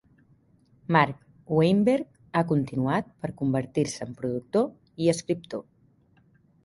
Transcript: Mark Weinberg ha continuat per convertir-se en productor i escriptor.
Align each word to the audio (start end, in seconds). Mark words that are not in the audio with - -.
Mark 0.95 1.51
Weinberg 1.57 2.07
ha 2.39 2.43
continuat 2.53 3.13
per 3.25 3.31
convertir-se 3.43 4.03
en 4.09 4.17
productor 4.23 4.67
i 5.05 5.13
escriptor. 5.15 5.63